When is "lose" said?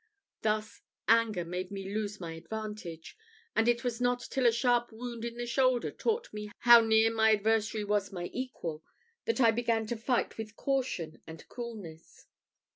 1.93-2.19